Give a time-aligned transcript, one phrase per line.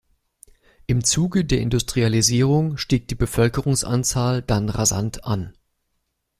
[0.87, 5.53] Im Zuge der Industrialisierung stieg die Bevölkerungszahl dann rasant an.